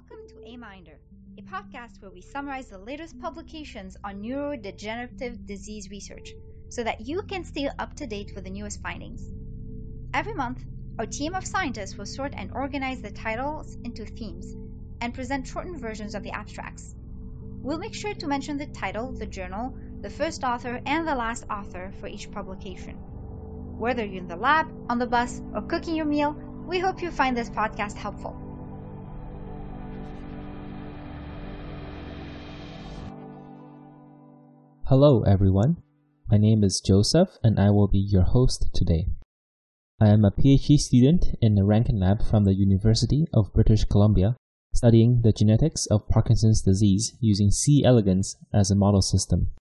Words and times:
Welcome 0.00 0.28
to 0.28 0.50
A-Minder, 0.50 0.98
a 1.36 1.42
podcast 1.42 2.00
where 2.00 2.10
we 2.10 2.22
summarize 2.22 2.68
the 2.68 2.78
latest 2.78 3.20
publications 3.20 3.98
on 4.02 4.22
neurodegenerative 4.22 5.44
disease 5.44 5.90
research 5.90 6.32
so 6.70 6.82
that 6.84 7.06
you 7.06 7.20
can 7.20 7.44
stay 7.44 7.68
up 7.78 7.94
to 7.96 8.06
date 8.06 8.32
with 8.34 8.44
the 8.44 8.50
newest 8.50 8.80
findings. 8.80 9.30
Every 10.14 10.32
month, 10.32 10.64
our 10.98 11.04
team 11.04 11.34
of 11.34 11.44
scientists 11.44 11.98
will 11.98 12.06
sort 12.06 12.32
and 12.34 12.50
organize 12.54 13.02
the 13.02 13.10
titles 13.10 13.76
into 13.84 14.06
themes 14.06 14.56
and 15.02 15.12
present 15.12 15.46
shortened 15.46 15.82
versions 15.82 16.14
of 16.14 16.22
the 16.22 16.32
abstracts. 16.32 16.94
We'll 17.60 17.76
make 17.76 17.94
sure 17.94 18.14
to 18.14 18.26
mention 18.26 18.56
the 18.56 18.68
title, 18.68 19.12
the 19.12 19.26
journal, 19.26 19.76
the 20.00 20.08
first 20.08 20.44
author, 20.44 20.80
and 20.86 21.06
the 21.06 21.14
last 21.14 21.44
author 21.50 21.92
for 22.00 22.06
each 22.06 22.30
publication. 22.30 22.96
Whether 23.76 24.06
you're 24.06 24.22
in 24.22 24.28
the 24.28 24.36
lab, 24.36 24.66
on 24.88 24.98
the 24.98 25.06
bus, 25.06 25.42
or 25.54 25.60
cooking 25.60 25.94
your 25.94 26.06
meal, 26.06 26.32
we 26.66 26.78
hope 26.78 27.02
you 27.02 27.10
find 27.10 27.36
this 27.36 27.50
podcast 27.50 27.96
helpful. 27.96 28.49
Hello, 34.90 35.22
everyone. 35.22 35.76
My 36.32 36.36
name 36.36 36.64
is 36.64 36.80
Joseph, 36.80 37.38
and 37.44 37.60
I 37.60 37.70
will 37.70 37.86
be 37.86 38.00
your 38.00 38.24
host 38.24 38.70
today. 38.74 39.06
I 40.00 40.08
am 40.08 40.24
a 40.24 40.32
PhD 40.32 40.80
student 40.80 41.26
in 41.40 41.54
the 41.54 41.62
Rankin 41.62 42.00
Lab 42.00 42.24
from 42.24 42.42
the 42.42 42.54
University 42.54 43.28
of 43.32 43.54
British 43.54 43.84
Columbia, 43.84 44.34
studying 44.74 45.22
the 45.22 45.30
genetics 45.30 45.86
of 45.86 46.08
Parkinson's 46.08 46.62
disease 46.62 47.16
using 47.20 47.52
C. 47.52 47.84
elegans 47.84 48.36
as 48.52 48.72
a 48.72 48.74
model 48.74 49.00
system. 49.00 49.52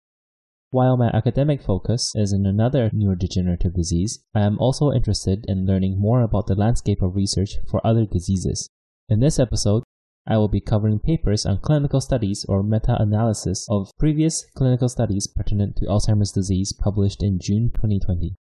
While 0.71 0.97
my 0.97 1.11
academic 1.13 1.61
focus 1.61 2.11
is 2.15 2.33
in 2.33 2.47
another 2.47 2.89
neurodegenerative 2.89 3.75
disease, 3.75 4.23
I 4.33 4.41
am 4.41 4.57
also 4.57 4.91
interested 4.91 5.45
in 5.47 5.67
learning 5.67 6.01
more 6.01 6.23
about 6.23 6.47
the 6.47 6.55
landscape 6.55 7.03
of 7.03 7.15
research 7.15 7.57
for 7.69 7.85
other 7.85 8.07
diseases. 8.07 8.67
In 9.07 9.19
this 9.19 9.37
episode, 9.37 9.83
I 10.27 10.37
will 10.37 10.47
be 10.47 10.61
covering 10.61 10.99
papers 10.99 11.45
on 11.45 11.59
clinical 11.59 12.01
studies 12.01 12.45
or 12.47 12.61
meta-analysis 12.61 13.65
of 13.69 13.91
previous 13.97 14.45
clinical 14.55 14.89
studies 14.89 15.27
pertinent 15.27 15.77
to 15.77 15.85
Alzheimer's 15.85 16.31
disease 16.31 16.73
published 16.73 17.23
in 17.23 17.39
June 17.39 17.71
2020. 17.73 18.35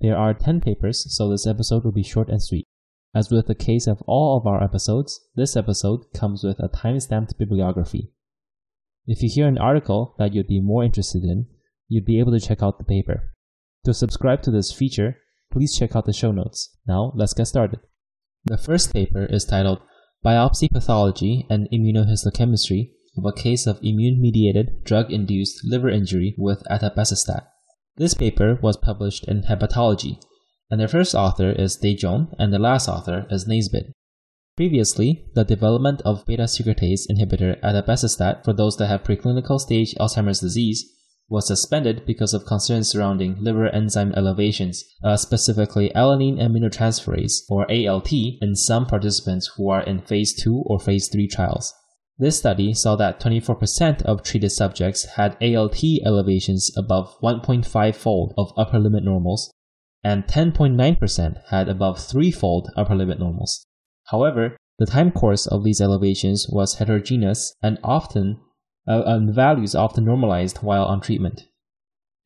There 0.00 0.16
are 0.16 0.34
10 0.34 0.60
papers, 0.60 1.06
so 1.14 1.28
this 1.28 1.46
episode 1.46 1.84
will 1.84 1.92
be 1.92 2.02
short 2.02 2.28
and 2.28 2.42
sweet. 2.42 2.66
As 3.14 3.30
with 3.30 3.46
the 3.46 3.54
case 3.54 3.86
of 3.86 4.02
all 4.06 4.36
of 4.36 4.46
our 4.46 4.62
episodes, 4.62 5.20
this 5.34 5.56
episode 5.56 6.12
comes 6.14 6.44
with 6.44 6.58
a 6.60 6.68
time-stamped 6.68 7.38
bibliography. 7.38 8.12
If 9.06 9.22
you 9.22 9.30
hear 9.32 9.48
an 9.48 9.58
article 9.58 10.14
that 10.18 10.34
you'd 10.34 10.46
be 10.46 10.60
more 10.60 10.84
interested 10.84 11.24
in, 11.24 11.46
you'd 11.88 12.04
be 12.04 12.20
able 12.20 12.32
to 12.32 12.46
check 12.46 12.62
out 12.62 12.78
the 12.78 12.84
paper. 12.84 13.34
To 13.86 13.94
subscribe 13.94 14.42
to 14.42 14.50
this 14.50 14.72
feature, 14.72 15.16
please 15.50 15.76
check 15.76 15.96
out 15.96 16.04
the 16.04 16.12
show 16.12 16.30
notes. 16.30 16.76
Now, 16.86 17.12
let's 17.14 17.32
get 17.34 17.46
started. 17.46 17.80
The 18.44 18.58
first 18.58 18.92
paper 18.92 19.24
is 19.24 19.44
titled 19.44 19.80
Biopsy 20.24 20.70
pathology 20.70 21.46
and 21.48 21.68
immunohistochemistry 21.72 22.90
of 23.16 23.24
a 23.24 23.32
case 23.32 23.66
of 23.66 23.78
immune-mediated 23.82 24.84
drug-induced 24.84 25.60
liver 25.64 25.88
injury 25.88 26.34
with 26.36 26.64
atabecestat. 26.70 27.46
This 27.96 28.14
paper 28.14 28.58
was 28.62 28.76
published 28.76 29.26
in 29.28 29.42
Hepatology, 29.42 30.20
and 30.70 30.80
the 30.80 30.88
first 30.88 31.14
author 31.14 31.52
is 31.52 31.78
Dejon 31.78 32.34
and 32.38 32.52
the 32.52 32.58
last 32.58 32.88
author 32.88 33.26
is 33.30 33.46
Naisbitt. 33.46 33.92
Previously, 34.56 35.24
the 35.34 35.44
development 35.44 36.02
of 36.04 36.26
beta-secretase 36.26 37.06
inhibitor 37.08 37.60
atabecestat 37.60 38.44
for 38.44 38.52
those 38.52 38.76
that 38.76 38.88
have 38.88 39.04
preclinical 39.04 39.60
stage 39.60 39.94
Alzheimer's 40.00 40.40
disease 40.40 40.97
was 41.28 41.46
suspended 41.46 42.06
because 42.06 42.32
of 42.32 42.46
concerns 42.46 42.88
surrounding 42.88 43.36
liver 43.38 43.68
enzyme 43.68 44.12
elevations, 44.14 44.84
uh, 45.04 45.16
specifically 45.16 45.90
alanine 45.94 46.38
aminotransferase, 46.38 47.42
or 47.50 47.70
ALT, 47.70 48.12
in 48.12 48.54
some 48.54 48.86
participants 48.86 49.52
who 49.56 49.68
are 49.68 49.82
in 49.82 50.00
phase 50.00 50.34
2 50.34 50.62
or 50.66 50.80
phase 50.80 51.08
3 51.08 51.28
trials. 51.28 51.74
This 52.16 52.38
study 52.38 52.74
saw 52.74 52.96
that 52.96 53.20
24% 53.20 54.02
of 54.02 54.22
treated 54.22 54.50
subjects 54.50 55.04
had 55.16 55.36
ALT 55.42 55.84
elevations 56.04 56.70
above 56.76 57.14
1.5 57.22 57.94
fold 57.94 58.34
of 58.36 58.52
upper 58.56 58.78
limit 58.78 59.04
normals, 59.04 59.52
and 60.02 60.24
10.9% 60.26 61.42
had 61.50 61.68
above 61.68 62.00
3 62.00 62.30
fold 62.30 62.70
upper 62.76 62.94
limit 62.94 63.18
normals. 63.18 63.66
However, 64.06 64.56
the 64.78 64.86
time 64.86 65.10
course 65.10 65.46
of 65.46 65.62
these 65.62 65.80
elevations 65.80 66.46
was 66.48 66.76
heterogeneous 66.76 67.54
and 67.62 67.78
often 67.84 68.40
uh, 68.88 69.02
and 69.04 69.34
values 69.34 69.74
often 69.74 70.04
normalized 70.04 70.58
while 70.58 70.84
on 70.84 71.00
treatment. 71.00 71.46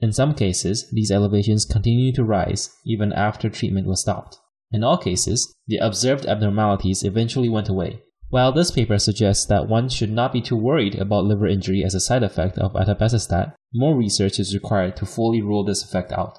In 0.00 0.12
some 0.12 0.34
cases, 0.34 0.88
these 0.90 1.10
elevations 1.10 1.64
continued 1.64 2.14
to 2.16 2.24
rise 2.24 2.76
even 2.86 3.12
after 3.12 3.48
treatment 3.48 3.86
was 3.86 4.00
stopped. 4.00 4.38
In 4.70 4.82
all 4.82 4.96
cases, 4.96 5.52
the 5.66 5.76
observed 5.76 6.26
abnormalities 6.26 7.02
eventually 7.02 7.48
went 7.48 7.68
away. 7.68 8.02
While 8.30 8.52
this 8.52 8.70
paper 8.70 8.98
suggests 8.98 9.44
that 9.46 9.68
one 9.68 9.88
should 9.88 10.10
not 10.10 10.32
be 10.32 10.40
too 10.40 10.56
worried 10.56 10.94
about 10.94 11.24
liver 11.24 11.46
injury 11.46 11.84
as 11.84 11.94
a 11.94 12.00
side 12.00 12.22
effect 12.22 12.58
of 12.58 12.72
atabecestat, 12.72 13.54
more 13.74 13.94
research 13.94 14.38
is 14.38 14.54
required 14.54 14.96
to 14.96 15.06
fully 15.06 15.42
rule 15.42 15.64
this 15.64 15.84
effect 15.84 16.12
out. 16.12 16.38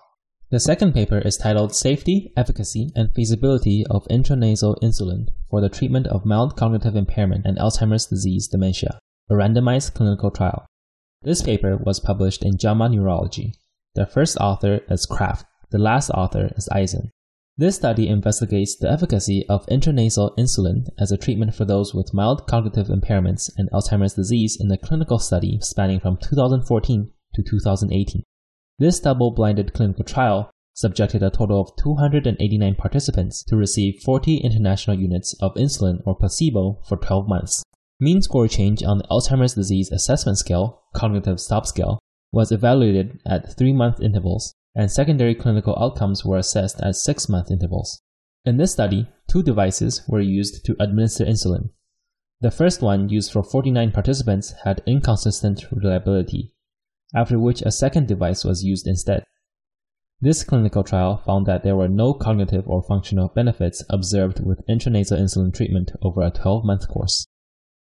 The 0.50 0.60
second 0.60 0.94
paper 0.94 1.20
is 1.20 1.38
titled 1.38 1.76
Safety, 1.76 2.34
Efficacy, 2.36 2.92
and 2.96 3.14
Feasibility 3.14 3.86
of 3.90 4.08
Intranasal 4.10 4.80
Insulin 4.82 5.28
for 5.50 5.62
the 5.62 5.70
Treatment 5.70 6.08
of 6.08 6.26
Mild 6.26 6.58
Cognitive 6.58 6.96
Impairment 6.96 7.46
and 7.46 7.58
Alzheimer's 7.58 8.08
Disease 8.08 8.48
Dementia 8.48 9.00
a 9.30 9.34
randomized 9.34 9.94
clinical 9.94 10.32
trial. 10.32 10.66
This 11.22 11.42
paper 11.42 11.78
was 11.78 12.00
published 12.00 12.44
in 12.44 12.58
JAMA 12.58 12.90
Neurology. 12.90 13.54
The 13.96 14.06
first 14.06 14.38
author 14.38 14.82
is 14.90 15.06
Craft, 15.06 15.46
the 15.72 15.78
last 15.78 16.10
author 16.10 16.52
is 16.58 16.68
Aisen. 16.72 17.12
This 17.56 17.76
study 17.76 18.08
investigates 18.08 18.76
the 18.76 18.92
efficacy 18.92 19.46
of 19.48 19.66
intranasal 19.68 20.36
insulin 20.38 20.88
as 21.00 21.12
a 21.12 21.18
treatment 21.18 21.54
for 21.54 21.66
those 21.66 21.94
with 21.94 22.14
mild 22.14 22.48
cognitive 22.48 22.88
impairments 22.88 23.50
and 23.58 23.70
Alzheimer's 23.72 24.16
disease 24.16 24.58
in 24.60 24.72
a 24.72 24.78
clinical 24.78 25.20
study 25.20 25.60
spanning 25.62 26.00
from 26.00 26.18
2014 26.18 27.12
to 27.36 27.44
2018. 27.44 28.24
This 28.80 29.00
double-blinded 29.00 29.74
clinical 29.74 30.04
trial 30.04 30.50
subjected 30.74 31.22
a 31.22 31.30
total 31.30 31.62
of 31.62 31.76
289 31.78 32.76
participants 32.76 33.44
to 33.44 33.56
receive 33.56 34.02
40 34.04 34.38
international 34.38 35.00
units 35.00 35.36
of 35.40 35.54
insulin 35.54 36.02
or 36.06 36.16
placebo 36.16 36.82
for 36.88 36.98
12 36.98 37.28
months. 37.28 37.64
Mean 38.04 38.22
score 38.22 38.50
change 38.50 38.84
on 38.84 38.98
the 38.98 39.06
Alzheimer's 39.06 39.54
disease 39.54 39.90
assessment 39.90 40.38
scale, 40.38 40.84
cognitive 40.94 41.38
subscale, 41.38 42.00
was 42.34 42.52
evaluated 42.52 43.22
at 43.26 43.58
three 43.58 43.72
month 43.72 44.02
intervals, 44.02 44.54
and 44.76 44.92
secondary 44.92 45.34
clinical 45.34 45.74
outcomes 45.80 46.26
were 46.26 46.36
assessed 46.36 46.82
at 46.82 46.98
six 46.98 47.30
month 47.30 47.50
intervals. 47.50 48.02
In 48.44 48.58
this 48.58 48.74
study, 48.74 49.08
two 49.30 49.42
devices 49.42 50.02
were 50.06 50.20
used 50.20 50.66
to 50.66 50.76
administer 50.82 51.24
insulin. 51.24 51.70
The 52.42 52.52
first 52.52 52.82
one, 52.82 53.08
used 53.08 53.32
for 53.32 53.42
49 53.42 53.94
participants, 53.94 54.54
had 54.66 54.84
inconsistent 54.86 55.72
reliability, 55.72 56.54
after 57.16 57.40
which 57.40 57.62
a 57.62 57.72
second 57.72 58.10
device 58.10 58.44
was 58.44 58.66
used 58.66 58.86
instead. 58.86 59.24
This 60.20 60.44
clinical 60.44 60.84
trial 60.84 61.24
found 61.26 61.46
that 61.46 61.64
there 61.64 61.78
were 61.78 61.88
no 61.88 62.14
cognitive 62.14 62.68
or 62.68 62.84
functional 62.84 63.30
benefits 63.30 63.82
observed 63.90 64.46
with 64.46 64.68
intranasal 64.68 65.22
insulin 65.22 65.54
treatment 65.54 65.94
over 66.02 66.22
a 66.22 66.32
12 66.32 66.66
month 66.66 66.90
course. 66.90 67.28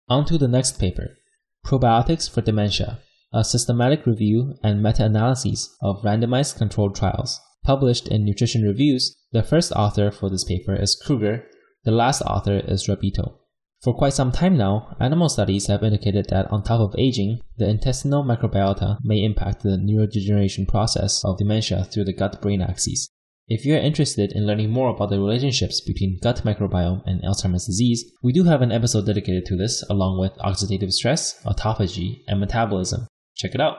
On 0.09 0.23
to 0.23 0.37
the 0.37 0.47
next 0.47 0.79
paper 0.79 1.17
Probiotics 1.65 2.29
for 2.29 2.39
Dementia, 2.39 2.99
a 3.33 3.43
systematic 3.43 4.05
review 4.05 4.55
and 4.63 4.81
meta 4.81 5.03
analysis 5.03 5.75
of 5.81 6.01
randomized 6.01 6.57
controlled 6.57 6.95
trials. 6.95 7.41
Published 7.65 8.07
in 8.07 8.23
Nutrition 8.23 8.61
Reviews, 8.61 9.17
the 9.33 9.43
first 9.43 9.73
author 9.73 10.09
for 10.09 10.29
this 10.29 10.45
paper 10.45 10.73
is 10.73 10.95
Kruger, 10.95 11.43
the 11.83 11.91
last 11.91 12.21
author 12.21 12.61
is 12.65 12.87
Rabito. 12.87 13.39
For 13.83 13.93
quite 13.93 14.13
some 14.13 14.31
time 14.31 14.55
now, 14.55 14.95
animal 15.01 15.27
studies 15.27 15.67
have 15.67 15.83
indicated 15.83 16.27
that 16.29 16.49
on 16.53 16.63
top 16.63 16.79
of 16.79 16.97
aging, 16.97 17.41
the 17.57 17.67
intestinal 17.67 18.23
microbiota 18.23 18.99
may 19.03 19.21
impact 19.25 19.63
the 19.63 19.77
neurodegeneration 19.77 20.69
process 20.69 21.25
of 21.25 21.37
dementia 21.37 21.83
through 21.83 22.05
the 22.05 22.13
gut 22.13 22.41
brain 22.41 22.61
axis. 22.61 23.09
If 23.49 23.65
you're 23.65 23.77
interested 23.77 24.33
in 24.33 24.45
learning 24.45 24.71
more 24.71 24.89
about 24.89 25.09
the 25.09 25.19
relationships 25.19 25.79
between 25.79 26.19
gut 26.21 26.41
microbiome 26.43 27.03
and 27.05 27.21
Alzheimer's 27.23 27.65
disease, 27.65 28.03
we 28.21 28.33
do 28.33 28.43
have 28.43 28.61
an 28.61 28.73
episode 28.73 29.05
dedicated 29.05 29.45
to 29.45 29.55
this 29.55 29.85
along 29.89 30.19
with 30.19 30.37
oxidative 30.39 30.91
stress, 30.91 31.41
autophagy, 31.45 32.23
and 32.27 32.41
metabolism. 32.41 33.07
Check 33.37 33.55
it 33.55 33.61
out. 33.61 33.77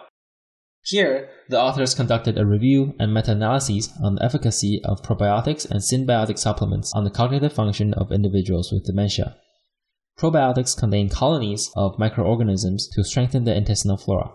Here, 0.85 1.29
the 1.51 1.61
authors 1.61 1.95
conducted 1.95 2.39
a 2.39 2.47
review 2.47 2.95
and 2.99 3.13
meta-analyses 3.13 3.91
on 4.03 4.15
the 4.15 4.25
efficacy 4.25 4.81
of 4.87 5.03
probiotics 5.03 5.71
and 5.71 5.81
synbiotic 5.81 6.39
supplements 6.39 6.95
on 6.95 7.05
the 7.05 7.11
cognitive 7.11 7.53
function 7.53 7.93
of 7.93 8.11
individuals 8.11 8.73
with 8.73 8.87
dementia. 8.87 9.37
Probiotics 10.19 10.79
contain 10.79 11.11
colonies 11.11 11.71
of 11.77 11.99
microorganisms 11.99 12.89
to 12.95 13.05
strengthen 13.05 13.45
the 13.45 13.55
intestinal 13.55 13.99
flora. 13.99 14.31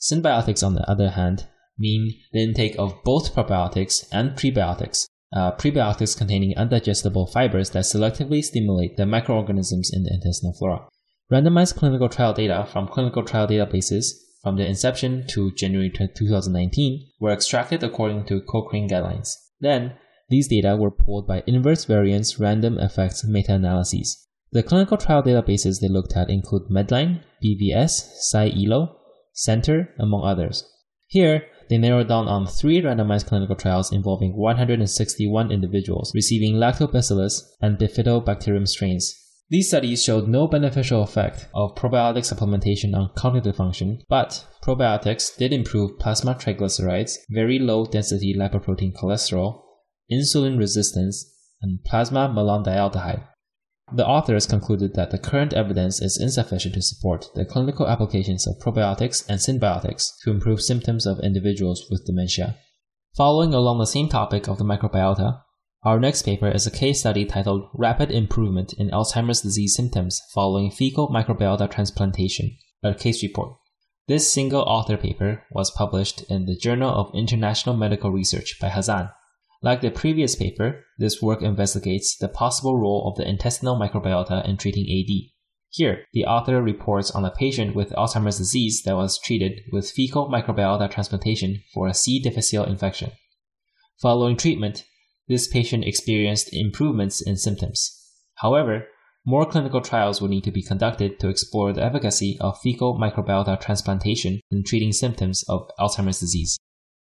Synbiotics, 0.00 0.66
on 0.66 0.74
the 0.74 0.90
other 0.90 1.10
hand, 1.10 1.46
mean 1.78 2.20
the 2.32 2.42
intake 2.42 2.76
of 2.78 3.02
both 3.04 3.34
probiotics 3.34 4.06
and 4.12 4.32
prebiotics. 4.32 5.06
Uh, 5.34 5.50
prebiotics 5.52 6.16
containing 6.16 6.54
undigestible 6.56 7.30
fibers 7.32 7.70
that 7.70 7.84
selectively 7.84 8.42
stimulate 8.42 8.96
the 8.96 9.06
microorganisms 9.06 9.90
in 9.92 10.02
the 10.02 10.12
intestinal 10.12 10.54
flora. 10.58 10.86
Randomized 11.32 11.76
clinical 11.76 12.10
trial 12.10 12.34
data 12.34 12.68
from 12.70 12.88
clinical 12.88 13.24
trial 13.24 13.46
databases 13.46 14.04
from 14.42 14.56
the 14.56 14.66
inception 14.66 15.24
to 15.28 15.52
January 15.52 15.90
2019 15.90 17.08
were 17.20 17.30
extracted 17.32 17.82
according 17.82 18.26
to 18.26 18.42
Cochrane 18.42 18.88
guidelines. 18.88 19.30
Then, 19.60 19.94
these 20.28 20.48
data 20.48 20.76
were 20.76 20.90
pooled 20.90 21.26
by 21.26 21.42
inverse 21.46 21.84
variance 21.84 22.38
random 22.38 22.78
effects 22.78 23.24
meta-analyses. 23.24 24.26
The 24.50 24.62
clinical 24.62 24.98
trial 24.98 25.22
databases 25.22 25.80
they 25.80 25.88
looked 25.88 26.14
at 26.14 26.28
include 26.28 26.68
Medline, 26.70 27.22
BVS, 27.42 28.02
SciELO, 28.30 28.96
Centre, 29.32 29.94
among 29.98 30.24
others. 30.24 30.68
Here, 31.06 31.46
they 31.72 31.78
narrowed 31.78 32.08
down 32.08 32.28
on 32.28 32.46
three 32.46 32.82
randomized 32.82 33.28
clinical 33.28 33.56
trials 33.56 33.90
involving 33.90 34.36
161 34.36 35.50
individuals 35.50 36.12
receiving 36.14 36.56
lactobacillus 36.56 37.44
and 37.62 37.78
bifidobacterium 37.78 38.68
strains. 38.68 39.18
These 39.48 39.68
studies 39.68 40.04
showed 40.04 40.28
no 40.28 40.46
beneficial 40.46 41.02
effect 41.02 41.48
of 41.54 41.74
probiotic 41.74 42.30
supplementation 42.30 42.94
on 42.94 43.12
cognitive 43.16 43.56
function, 43.56 44.02
but 44.10 44.46
probiotics 44.62 45.34
did 45.34 45.54
improve 45.54 45.98
plasma 45.98 46.34
triglycerides, 46.34 47.16
very 47.30 47.58
low 47.58 47.86
density 47.86 48.34
lipoprotein 48.38 48.92
cholesterol, 48.92 49.62
insulin 50.12 50.58
resistance, 50.58 51.24
and 51.62 51.82
plasma 51.84 52.28
malondialdehyde. 52.28 53.26
The 53.94 54.06
authors 54.06 54.46
concluded 54.46 54.94
that 54.94 55.10
the 55.10 55.18
current 55.18 55.52
evidence 55.52 56.00
is 56.00 56.18
insufficient 56.18 56.74
to 56.74 56.82
support 56.82 57.26
the 57.34 57.44
clinical 57.44 57.86
applications 57.86 58.46
of 58.46 58.58
probiotics 58.58 59.24
and 59.28 59.38
synbiotics 59.38 60.08
to 60.22 60.30
improve 60.30 60.62
symptoms 60.62 61.06
of 61.06 61.20
individuals 61.20 61.86
with 61.90 62.06
dementia. 62.06 62.56
Following 63.16 63.52
along 63.52 63.78
the 63.78 63.86
same 63.86 64.08
topic 64.08 64.48
of 64.48 64.56
the 64.56 64.64
microbiota, 64.64 65.42
our 65.84 66.00
next 66.00 66.22
paper 66.22 66.48
is 66.48 66.66
a 66.66 66.70
case 66.70 67.00
study 67.00 67.26
titled 67.26 67.68
Rapid 67.74 68.10
Improvement 68.10 68.72
in 68.78 68.88
Alzheimer's 68.90 69.42
Disease 69.42 69.74
Symptoms 69.74 70.22
Following 70.32 70.70
Fecal 70.70 71.08
Microbiota 71.08 71.70
Transplantation, 71.70 72.56
a 72.82 72.94
case 72.94 73.22
report. 73.22 73.58
This 74.08 74.32
single 74.32 74.62
author 74.62 74.96
paper 74.96 75.42
was 75.50 75.70
published 75.70 76.22
in 76.30 76.46
the 76.46 76.56
Journal 76.56 76.88
of 76.88 77.14
International 77.14 77.76
Medical 77.76 78.10
Research 78.10 78.58
by 78.60 78.68
Hazan. 78.68 79.12
Like 79.62 79.80
the 79.80 79.90
previous 79.90 80.34
paper, 80.34 80.84
this 80.98 81.22
work 81.22 81.40
investigates 81.40 82.16
the 82.16 82.28
possible 82.28 82.76
role 82.76 83.08
of 83.08 83.16
the 83.16 83.28
intestinal 83.28 83.78
microbiota 83.78 84.46
in 84.46 84.56
treating 84.56 84.84
AD. 84.84 85.30
Here, 85.70 86.04
the 86.12 86.24
author 86.24 86.60
reports 86.60 87.12
on 87.12 87.24
a 87.24 87.30
patient 87.30 87.76
with 87.76 87.92
Alzheimer's 87.92 88.38
disease 88.38 88.82
that 88.84 88.96
was 88.96 89.20
treated 89.20 89.60
with 89.72 89.90
fecal 89.90 90.28
microbiota 90.28 90.90
transplantation 90.90 91.62
for 91.72 91.86
a 91.86 91.94
C. 91.94 92.20
difficile 92.20 92.64
infection. 92.64 93.12
Following 94.00 94.36
treatment, 94.36 94.84
this 95.28 95.46
patient 95.46 95.84
experienced 95.84 96.50
improvements 96.52 97.22
in 97.22 97.36
symptoms. 97.36 98.02
However, 98.34 98.88
more 99.24 99.46
clinical 99.46 99.80
trials 99.80 100.20
will 100.20 100.28
need 100.28 100.42
to 100.44 100.50
be 100.50 100.64
conducted 100.64 101.20
to 101.20 101.28
explore 101.28 101.72
the 101.72 101.84
efficacy 101.84 102.36
of 102.40 102.58
fecal 102.60 102.98
microbiota 102.98 103.60
transplantation 103.60 104.40
in 104.50 104.64
treating 104.64 104.90
symptoms 104.92 105.44
of 105.48 105.70
Alzheimer's 105.78 106.18
disease. 106.18 106.58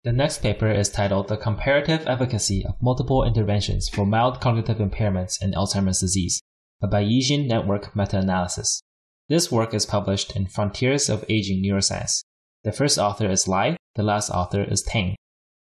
The 0.02 0.12
next 0.12 0.40
paper 0.40 0.70
is 0.70 0.88
titled 0.88 1.28
The 1.28 1.36
Comparative 1.36 2.06
Efficacy 2.06 2.64
of 2.64 2.80
Multiple 2.80 3.22
Interventions 3.22 3.86
for 3.90 4.06
Mild 4.06 4.40
Cognitive 4.40 4.78
Impairments 4.78 5.34
in 5.42 5.52
Alzheimer's 5.52 6.00
Disease, 6.00 6.40
a 6.80 6.88
Bayesian 6.88 7.46
network 7.46 7.94
meta-analysis. 7.94 8.80
This 9.28 9.52
work 9.52 9.74
is 9.74 9.84
published 9.84 10.34
in 10.34 10.46
Frontiers 10.46 11.10
of 11.10 11.26
Aging 11.28 11.62
Neuroscience. 11.62 12.22
The 12.64 12.72
first 12.72 12.96
author 12.96 13.30
is 13.30 13.46
Lai, 13.46 13.76
the 13.94 14.02
last 14.02 14.30
author 14.30 14.64
is 14.64 14.82
Tang. 14.82 15.16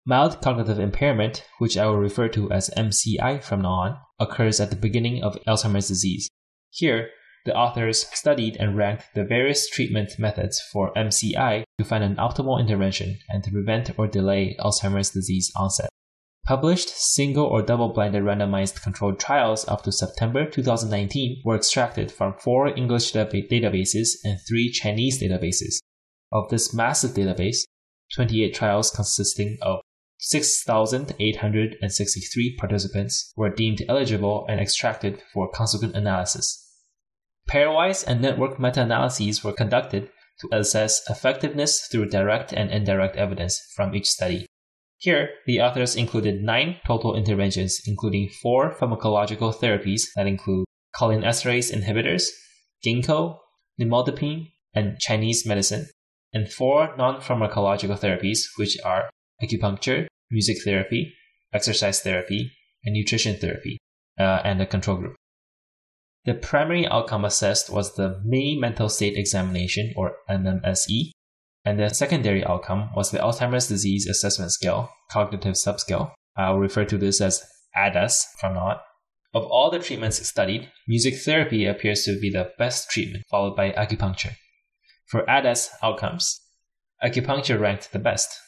Mild 0.07 0.41
cognitive 0.41 0.79
impairment, 0.79 1.45
which 1.59 1.77
I 1.77 1.85
will 1.85 1.99
refer 1.99 2.29
to 2.29 2.51
as 2.51 2.71
MCI 2.75 3.43
from 3.43 3.61
now 3.61 3.69
on, 3.69 3.99
occurs 4.19 4.61
at 4.61 4.71
the 4.71 4.77
beginning 4.77 5.23
of 5.23 5.37
Alzheimer's 5.47 5.89
disease. 5.89 6.31
Here, 6.71 7.11
the 7.45 7.55
authors 7.55 8.07
studied 8.13 8.57
and 8.57 8.77
ranked 8.77 9.07
the 9.15 9.25
various 9.25 9.69
treatment 9.69 10.19
methods 10.19 10.61
for 10.73 10.93
MCI 10.95 11.65
to 11.79 11.85
find 11.85 12.05
an 12.05 12.17
optimal 12.17 12.61
intervention 12.61 13.19
and 13.29 13.43
to 13.45 13.51
prevent 13.51 13.99
or 13.99 14.07
delay 14.07 14.57
Alzheimer's 14.61 15.11
disease 15.11 15.51
onset. 15.57 15.89
Published 16.45 16.89
single 16.89 17.47
or 17.47 17.63
double 17.63 17.93
blinded 17.93 18.25
randomized 18.25 18.83
controlled 18.83 19.21
trials 19.21 19.67
up 19.69 19.85
to 19.85 19.93
September 19.93 20.45
2019 20.49 21.43
were 21.45 21.55
extracted 21.57 22.11
from 22.11 22.35
four 22.35 22.77
English 22.77 23.13
databases 23.13 24.17
and 24.25 24.41
three 24.49 24.71
Chinese 24.71 25.23
databases. 25.23 25.79
Of 26.33 26.49
this 26.49 26.75
massive 26.75 27.13
database, 27.13 27.59
28 28.15 28.55
trials 28.55 28.91
consisting 28.91 29.59
of 29.63 29.81
6,863 30.19 32.57
participants 32.57 33.33
were 33.37 33.51
deemed 33.51 33.83
eligible 33.89 34.45
and 34.49 34.61
extracted 34.61 35.23
for 35.33 35.51
consequent 35.51 35.97
analysis. 35.97 36.62
Pairwise 37.49 38.05
and 38.07 38.21
network 38.21 38.59
meta-analyses 38.59 39.45
were 39.45 39.53
conducted 39.53 40.11
to 40.41 40.49
assess 40.53 41.03
effectiveness 41.09 41.87
through 41.91 42.09
direct 42.09 42.53
and 42.53 42.71
indirect 42.71 43.17
evidence 43.17 43.61
from 43.75 43.95
each 43.95 44.09
study. 44.09 44.47
Here, 44.99 45.31
the 45.47 45.61
authors 45.61 45.97
included 45.97 46.43
nine 46.43 46.77
total 46.87 47.17
interventions, 47.17 47.81
including 47.87 48.31
four 48.41 48.75
pharmacological 48.75 49.55
therapies 49.55 50.03
that 50.15 50.27
include 50.27 50.65
cholinesterase 50.97 51.73
inhibitors, 51.73 52.25
ginkgo, 52.87 53.39
nimodipine, 53.81 54.53
and 54.75 54.99
Chinese 55.01 55.45
medicine, 55.45 55.89
and 56.33 56.51
four 56.51 56.95
non-pharmacological 56.97 57.99
therapies, 57.99 58.41
which 58.57 58.79
are 58.85 59.11
acupuncture, 59.43 60.07
music 60.31 60.59
therapy, 60.65 61.13
exercise 61.53 62.01
therapy, 62.01 62.53
and 62.85 62.95
nutrition 62.95 63.37
therapy, 63.37 63.79
uh, 64.19 64.41
and 64.45 64.63
a 64.63 64.67
control 64.67 64.97
group. 64.97 65.17
The 66.25 66.35
primary 66.35 66.87
outcome 66.87 67.25
assessed 67.25 67.69
was 67.69 67.97
the 67.97 68.21
Mini 68.25 68.57
Mental 68.57 68.89
State 68.89 69.17
Examination, 69.17 69.93
or 69.97 70.19
MMSE, 70.31 71.11
and 71.65 71.81
the 71.81 71.89
secondary 71.89 72.45
outcome 72.45 72.91
was 72.95 73.11
the 73.11 73.19
Alzheimer's 73.19 73.67
Disease 73.67 74.07
Assessment 74.07 74.53
Scale, 74.53 74.89
Cognitive 75.11 75.55
Subscale. 75.55 76.13
I'll 76.37 76.59
refer 76.59 76.85
to 76.85 76.97
this 76.97 77.21
as 77.21 77.43
ADAS 77.77 78.25
from 78.39 78.55
now 78.55 78.67
on. 78.67 78.77
Of 79.35 79.47
all 79.47 79.71
the 79.71 79.81
treatments 79.81 80.25
studied, 80.25 80.71
music 80.87 81.17
therapy 81.17 81.67
appears 81.67 82.05
to 82.05 82.21
be 82.21 82.31
the 82.31 82.53
best 82.57 82.89
treatment, 82.91 83.25
followed 83.29 83.57
by 83.57 83.73
acupuncture. 83.73 84.35
For 85.07 85.29
ADAS 85.29 85.71
outcomes, 85.83 86.41
acupuncture 87.03 87.59
ranked 87.59 87.93
the 87.93 87.99
best, 87.99 88.39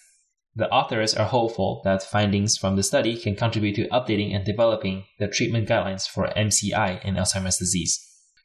the 0.56 0.71
authors 0.71 1.15
are 1.15 1.27
hopeful 1.27 1.81
that 1.85 2.03
findings 2.03 2.56
from 2.56 2.77
the 2.77 2.83
study 2.83 3.17
can 3.17 3.35
contribute 3.35 3.75
to 3.75 3.89
updating 3.89 4.35
and 4.35 4.45
developing 4.45 5.05
the 5.19 5.27
treatment 5.27 5.69
guidelines 5.69 6.09
for 6.09 6.29
MCI 6.29 7.01
and 7.03 7.17
Alzheimer's 7.17 7.56
disease. 7.56 7.99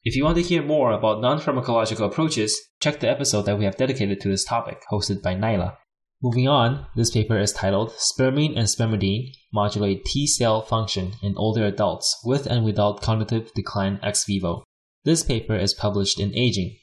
If 0.04 0.16
you 0.16 0.24
want 0.24 0.38
to 0.38 0.44
hear 0.44 0.64
more 0.64 0.92
about 0.92 1.22
non 1.22 1.40
pharmacological 1.40 2.08
approaches, 2.08 2.60
check 2.80 3.00
the 3.00 3.10
episode 3.10 3.44
that 3.44 3.60
we 3.60 3.66
have 3.66 3.78
dedicated 3.78 4.20
to 4.22 4.30
this 4.30 4.46
topic, 4.46 4.82
hosted 4.92 5.22
by 5.22 5.36
Naila. 5.36 5.76
Moving 6.22 6.48
on, 6.48 6.88
this 6.96 7.12
paper 7.12 7.38
is 7.38 7.54
titled 7.54 7.92
Spermine 7.92 8.58
and 8.58 8.68
Spermidine 8.68 9.32
Modulate 9.54 10.04
T 10.04 10.26
cell 10.26 10.62
Function 10.62 11.14
in 11.22 11.36
Older 11.38 11.66
Adults 11.66 12.20
with 12.26 12.46
and 12.46 12.66
Without 12.66 13.02
Cognitive 13.02 13.54
Decline 13.54 14.00
ex 14.02 14.26
vivo. 14.26 14.64
This 15.06 15.24
paper 15.24 15.56
is 15.56 15.74
published 15.74 16.20
in 16.20 16.36
Aging. 16.36 16.76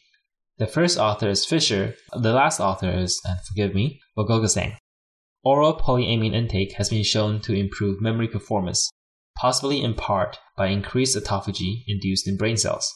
The 0.59 0.67
first 0.67 0.99
author 0.99 1.29
is 1.29 1.45
Fisher, 1.45 1.97
the 2.13 2.33
last 2.33 2.61
author 2.61 2.91
is, 2.91 3.21
and 3.27 3.39
forgive 3.47 3.75
me, 3.75 4.01
Wagogasang. 4.17 4.77
Oral 5.47 5.79
polyamine 5.79 6.35
intake 6.35 6.73
has 6.73 6.89
been 6.89 7.05
shown 7.05 7.41
to 7.43 7.55
improve 7.55 8.01
memory 8.01 8.27
performance, 8.27 8.91
possibly 9.37 9.81
in 9.81 9.95
part 9.95 10.41
by 10.57 10.67
increased 10.67 11.17
autophagy 11.17 11.85
induced 11.87 12.27
in 12.27 12.37
brain 12.37 12.57
cells. 12.57 12.93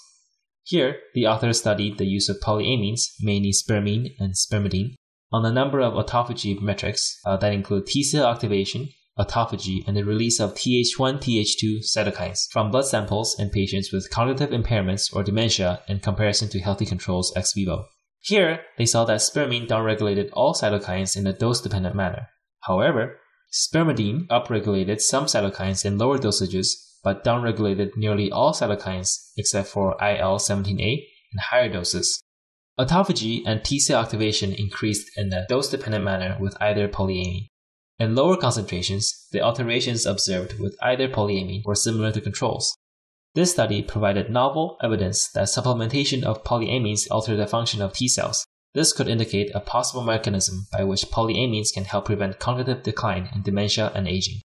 Here, 0.65 0.97
the 1.15 1.29
authors 1.29 1.61
studied 1.61 1.99
the 1.99 2.07
use 2.07 2.29
of 2.29 2.41
polyamines, 2.41 3.03
mainly 3.21 3.53
spermine 3.53 4.17
and 4.19 4.35
spermidine, 4.35 4.95
on 5.31 5.47
a 5.47 5.53
number 5.53 5.79
of 5.79 5.93
autophagy 5.93 6.61
metrics 6.61 7.21
uh, 7.25 7.37
that 7.37 7.53
include 7.53 7.87
T 7.87 8.03
cell 8.03 8.27
activation, 8.27 8.89
autophagy, 9.17 9.87
and 9.87 9.97
the 9.97 10.03
release 10.03 10.41
of 10.41 10.55
Th1 10.55 11.21
Th2 11.23 11.85
cytokines 11.85 12.51
from 12.51 12.73
blood 12.73 12.87
samples 12.87 13.39
in 13.39 13.51
patients 13.51 13.93
with 13.93 14.11
cognitive 14.11 14.51
impairments 14.51 15.15
or 15.15 15.23
dementia 15.23 15.83
in 15.87 16.01
comparison 16.01 16.49
to 16.49 16.59
healthy 16.59 16.85
controls 16.85 17.33
ex 17.37 17.53
vivo. 17.55 17.87
Here, 18.19 18.63
they 18.77 18.87
saw 18.87 19.05
that 19.05 19.23
spermine 19.23 19.69
downregulated 19.69 20.31
all 20.33 20.53
cytokines 20.53 21.17
in 21.17 21.29
a 21.29 21.33
dose 21.33 21.61
dependent 21.61 21.95
manner. 21.95 22.27
However, 22.61 23.19
spermidine 23.53 24.27
upregulated 24.29 25.01
some 25.01 25.27
cytokines 25.27 25.85
in 25.85 25.99
lower 25.99 26.19
dosages 26.19 26.69
but 27.03 27.25
downregulated 27.25 27.97
nearly 27.97 28.31
all 28.31 28.53
cytokines 28.53 29.33
except 29.37 29.69
for 29.69 29.93
IL-17A 30.03 31.07
in 31.33 31.39
higher 31.51 31.73
doses. 31.73 32.23
Autophagy 32.79 33.43
and 33.47 33.65
T 33.65 33.79
cell 33.79 34.03
activation 34.03 34.53
increased 34.53 35.11
in 35.17 35.33
a 35.33 35.47
dose 35.49 35.71
dependent 35.71 36.05
manner 36.05 36.37
with 36.41 36.57
either 36.61 36.89
polyamine. 36.89 37.47
In 37.99 38.15
lower 38.15 38.37
concentrations, 38.37 39.27
the 39.33 39.43
alterations 39.43 40.07
observed 40.07 40.59
with 40.59 40.77
either 40.83 41.09
polyamine 41.09 41.63
were 41.65 41.75
similar 41.75 42.11
to 42.13 42.21
controls. 42.21 42.75
This 43.35 43.53
study 43.53 43.83
provided 43.83 44.31
novel 44.31 44.77
evidence 44.83 45.29
that 45.35 45.49
supplementation 45.49 46.23
of 46.25 46.43
polyamines 46.43 47.07
alter 47.11 47.37
the 47.37 47.47
function 47.47 47.83
of 47.83 47.93
T 47.93 48.09
cells, 48.09 48.47
this 48.75 48.93
could 48.93 49.09
indicate 49.09 49.51
a 49.55 49.61
possible 49.61 50.03
mechanism 50.03 50.67
by 50.73 50.85
which 50.85 51.07
polyamines 51.07 51.73
can 51.73 51.85
help 51.85 52.05
prevent 52.05 52.39
cognitive 52.39 52.83
decline 52.83 53.29
in 53.35 53.43
dementia 53.43 53.91
and 53.95 54.07
aging. 54.07 54.41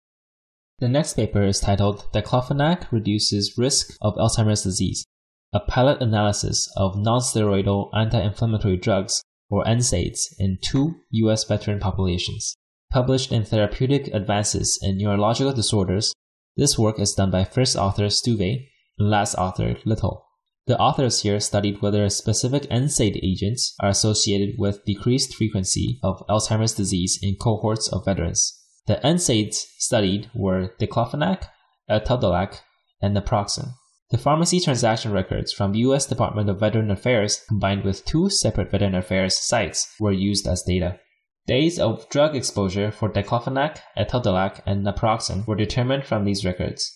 The 0.79 0.89
next 0.89 1.13
paper 1.13 1.43
is 1.43 1.59
titled 1.59 2.11
Diclofenac 2.13 2.91
Reduces 2.91 3.57
Risk 3.57 3.95
of 4.01 4.15
Alzheimer's 4.15 4.63
Disease, 4.63 5.05
a 5.53 5.59
pilot 5.61 6.01
analysis 6.01 6.69
of 6.75 6.95
nonsteroidal 6.95 7.89
anti-inflammatory 7.93 8.77
drugs, 8.77 9.21
or 9.49 9.63
NSAIDs, 9.63 10.35
in 10.37 10.57
two 10.61 10.95
U.S. 11.11 11.45
veteran 11.45 11.79
populations. 11.79 12.57
Published 12.91 13.31
in 13.31 13.45
Therapeutic 13.45 14.07
Advances 14.13 14.77
in 14.81 14.97
Neurological 14.97 15.53
Disorders, 15.53 16.13
this 16.57 16.77
work 16.77 16.99
is 16.99 17.13
done 17.13 17.31
by 17.31 17.43
first 17.43 17.75
author 17.75 18.07
Stuve 18.07 18.67
and 18.97 19.09
last 19.09 19.35
author 19.35 19.77
Little. 19.85 20.24
The 20.67 20.79
authors 20.79 21.21
here 21.21 21.39
studied 21.39 21.83
whether 21.83 22.09
specific 22.09 22.63
NSAID 22.63 23.19
agents 23.21 23.75
are 23.79 23.89
associated 23.89 24.55
with 24.57 24.83
decreased 24.83 25.35
frequency 25.35 25.99
of 26.01 26.23
Alzheimer's 26.27 26.73
disease 26.73 27.19
in 27.21 27.35
cohorts 27.35 27.87
of 27.89 28.05
veterans. 28.05 28.63
The 28.87 28.95
NSAIDs 29.03 29.57
studied 29.77 30.31
were 30.33 30.73
diclofenac, 30.79 31.43
etodolac, 31.87 32.61
and 32.99 33.15
naproxen. 33.15 33.73
The 34.09 34.17
pharmacy 34.17 34.59
transaction 34.59 35.11
records 35.11 35.53
from 35.53 35.71
the 35.71 35.79
U.S. 35.79 36.07
Department 36.07 36.49
of 36.49 36.59
Veteran 36.59 36.89
Affairs 36.89 37.43
combined 37.47 37.83
with 37.83 38.03
two 38.05 38.31
separate 38.31 38.71
Veteran 38.71 38.95
Affairs 38.95 39.37
sites 39.37 39.93
were 39.99 40.11
used 40.11 40.47
as 40.47 40.63
data. 40.63 40.99
Days 41.45 41.77
of 41.77 42.09
drug 42.09 42.35
exposure 42.35 42.91
for 42.91 43.07
diclofenac, 43.07 43.77
etodolac, 43.95 44.61
and 44.65 44.83
naproxen 44.83 45.45
were 45.45 45.55
determined 45.55 46.05
from 46.05 46.25
these 46.25 46.43
records. 46.43 46.91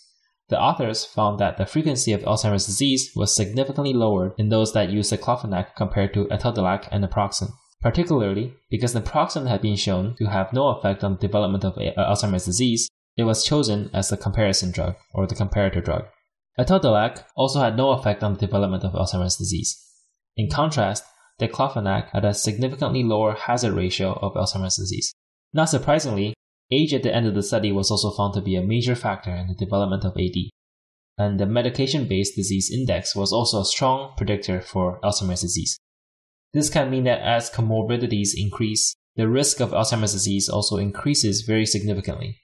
The 0.50 0.60
authors 0.60 1.06
found 1.06 1.40
that 1.40 1.58
the 1.58 1.68
frequency 1.68 2.12
of 2.12 2.22
Alzheimer's 2.22 2.66
disease 2.66 3.12
was 3.16 3.36
significantly 3.36 3.94
lower 3.94 4.34
in 4.40 4.50
those 4.50 4.74
that 4.74 4.90
used 4.90 5.14
diclofenac 5.14 5.76
compared 5.76 6.14
to 6.16 6.26
etodolac 6.26 6.88
and 6.92 7.04
naproxen, 7.04 7.52
particularly 7.82 8.56
because 8.72 8.96
naproxen 8.96 9.48
had 9.48 9.62
been 9.62 9.76
shown 9.76 10.16
to 10.18 10.26
have 10.26 10.52
no 10.52 10.70
effect 10.70 11.04
on 11.04 11.14
the 11.14 11.20
development 11.20 11.64
of 11.64 11.78
uh, 11.78 11.92
Alzheimer's 11.98 12.46
disease. 12.46 12.90
It 13.16 13.26
was 13.26 13.46
chosen 13.46 13.92
as 13.94 14.10
the 14.10 14.18
comparison 14.18 14.72
drug 14.72 14.96
or 15.14 15.28
the 15.28 15.36
comparator 15.36 15.84
drug. 15.84 16.06
Etodolac 16.60 17.24
also 17.36 17.60
had 17.60 17.78
no 17.78 17.92
effect 17.92 18.24
on 18.24 18.34
the 18.34 18.40
development 18.40 18.84
of 18.84 18.94
Alzheimer's 18.94 19.38
disease. 19.38 19.78
In 20.36 20.50
contrast, 20.50 21.04
diclofenac 21.40 22.10
had 22.12 22.26
a 22.26 22.34
significantly 22.34 23.04
lower 23.04 23.36
hazard 23.36 23.74
ratio 23.74 24.14
of 24.14 24.34
Alzheimer's 24.34 24.78
disease. 24.78 25.14
Not 25.54 25.70
surprisingly, 25.70 26.34
Age 26.72 26.94
at 26.94 27.02
the 27.02 27.14
end 27.14 27.26
of 27.26 27.34
the 27.34 27.42
study 27.42 27.72
was 27.72 27.90
also 27.90 28.12
found 28.12 28.36
to 28.36 28.42
be 28.42 28.56
a 28.56 28.62
major 28.62 28.96
factor 28.96 29.32
in 29.32 29.48
the 29.48 29.56
development 29.56 30.06
of 30.06 30.16
AD, 30.18 30.36
and 31.18 31.40
the 31.40 31.48
medication 31.48 32.08
based 32.08 32.36
disease 32.36 32.70
index 32.72 33.16
was 33.16 33.34
also 33.34 33.62
a 33.62 33.66
strong 33.66 34.14
predictor 34.16 34.62
for 34.62 35.00
Alzheimer's 35.02 35.42
disease. 35.42 35.80
This 36.54 36.70
can 36.70 36.92
mean 36.92 37.06
that 37.06 37.22
as 37.22 37.50
comorbidities 37.50 38.30
increase, 38.36 38.94
the 39.16 39.28
risk 39.28 39.60
of 39.60 39.72
Alzheimer's 39.72 40.14
disease 40.14 40.48
also 40.48 40.78
increases 40.78 41.42
very 41.42 41.66
significantly. 41.66 42.40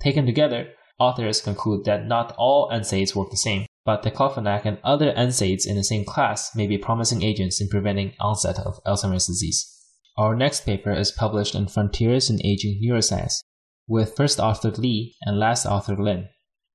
Taken 0.00 0.24
together, 0.24 0.68
authors 0.98 1.40
conclude 1.40 1.84
that 1.84 2.06
not 2.06 2.34
all 2.38 2.70
NSAIDs 2.70 3.16
work 3.16 3.30
the 3.30 3.36
same, 3.36 3.66
but 3.84 4.02
the 4.02 4.10
diclofenac 4.10 4.64
and 4.64 4.78
other 4.84 5.12
NSAIDs 5.12 5.66
in 5.66 5.76
the 5.76 5.82
same 5.82 6.04
class 6.04 6.54
may 6.54 6.66
be 6.68 6.78
promising 6.78 7.22
agents 7.22 7.60
in 7.60 7.68
preventing 7.68 8.14
onset 8.20 8.60
of 8.60 8.82
Alzheimer's 8.84 9.26
disease. 9.26 9.74
Our 10.16 10.34
next 10.34 10.60
paper 10.64 10.92
is 10.92 11.12
published 11.12 11.54
in 11.54 11.68
Frontiers 11.68 12.30
in 12.30 12.44
Aging 12.44 12.80
Neuroscience, 12.82 13.40
with 13.88 14.14
first 14.14 14.38
author 14.38 14.70
Li 14.70 15.16
and 15.22 15.38
last 15.38 15.64
author 15.64 15.96
Lin. 15.96 16.28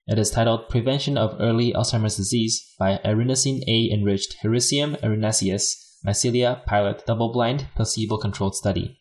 It 0.08 0.17
is 0.17 0.32
titled 0.32 0.67
Prevention 0.67 1.17
of 1.17 1.39
Early 1.39 1.72
Alzheimer's 1.72 2.17
Disease 2.17 2.74
by 2.79 3.00
Erinacine 3.05 3.62
A 3.67 3.89
enriched 3.93 4.38
Hericium 4.41 4.96
erinaceus 5.03 5.75
mycelia 6.05 6.65
pilot 6.65 7.05
double 7.05 7.32
blind 7.32 7.67
placebo 7.75 8.17
controlled 8.17 8.55
study. 8.55 9.00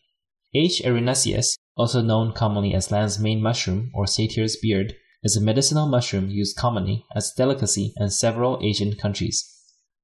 H. 0.53 0.81
erinaceus, 0.85 1.57
also 1.75 2.01
known 2.01 2.31
commonly 2.31 2.75
as 2.75 2.91
lion's 2.91 3.19
mane 3.19 3.41
mushroom 3.41 3.91
or 3.95 4.05
satyr's 4.05 4.55
beard, 4.61 4.93
is 5.23 5.35
a 5.35 5.41
medicinal 5.41 5.87
mushroom 5.87 6.29
used 6.29 6.55
commonly 6.55 7.05
as 7.15 7.31
a 7.31 7.35
delicacy 7.35 7.93
in 7.97 8.11
several 8.11 8.59
Asian 8.61 8.95
countries. 8.95 9.43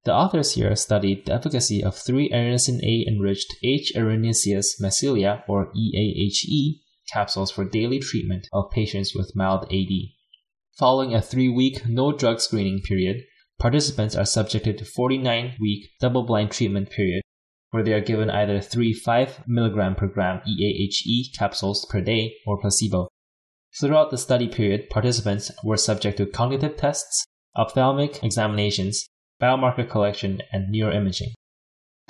The 0.04 0.12
authors 0.12 0.54
here 0.54 0.74
studied 0.74 1.26
the 1.26 1.34
efficacy 1.34 1.84
of 1.84 1.96
three 1.96 2.28
erinacine 2.30 2.82
A 2.82 3.06
enriched 3.06 3.54
H. 3.62 3.92
erinaceus 3.94 4.80
mycelia 4.82 5.44
or 5.46 5.70
EAHE 5.76 6.80
capsules 7.12 7.50
for 7.50 7.64
daily 7.64 7.98
treatment 7.98 8.46
of 8.52 8.70
patients 8.70 9.14
with 9.14 9.36
mild 9.36 9.64
AD. 9.72 9.92
Following 10.78 11.14
a 11.14 11.20
three 11.20 11.48
week 11.48 11.86
no 11.86 12.12
drug 12.12 12.40
screening 12.40 12.80
period, 12.80 13.22
participants 13.58 14.16
are 14.16 14.24
subjected 14.24 14.78
to 14.78 14.84
49 14.84 15.56
week 15.60 15.90
double 16.00 16.22
blind 16.22 16.50
treatment 16.50 16.90
period 16.90 17.22
where 17.70 17.84
they 17.84 17.92
are 17.92 18.00
given 18.00 18.30
either 18.30 18.60
three 18.60 18.92
5 18.92 19.44
mg 19.48 19.96
per 19.96 20.08
gram 20.08 20.40
EAHE 20.46 21.32
capsules 21.36 21.86
per 21.88 22.00
day 22.00 22.34
or 22.46 22.60
placebo. 22.60 23.08
Throughout 23.78 24.10
the 24.10 24.18
study 24.18 24.48
period, 24.48 24.90
participants 24.90 25.52
were 25.62 25.76
subject 25.76 26.16
to 26.16 26.26
cognitive 26.26 26.76
tests, 26.76 27.24
ophthalmic 27.56 28.22
examinations, 28.24 29.06
biomarker 29.40 29.88
collection, 29.88 30.42
and 30.52 30.74
neuroimaging. 30.74 31.32